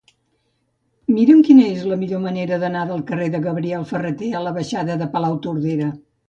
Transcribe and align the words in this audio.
Mira'm 1.17 1.43
quina 1.49 1.67
és 1.73 1.83
la 1.91 1.97
millor 2.03 2.21
manera 2.23 2.57
d'anar 2.63 2.85
del 2.93 3.03
carrer 3.11 3.27
de 3.37 3.43
Gabriel 3.45 3.87
Ferrater 3.93 4.31
a 4.41 4.43
la 4.47 4.55
baixada 4.57 4.97
de 5.05 5.11
Palautordera. 5.15 5.93